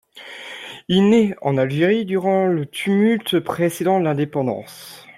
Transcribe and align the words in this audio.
Il 0.87 1.09
naît 1.11 1.35
en 1.43 1.59
Algérie 1.59 2.05
durant 2.05 2.47
le 2.47 2.65
tumulte 2.65 3.37
précédent 3.39 3.99
l'indépendance. 3.99 5.07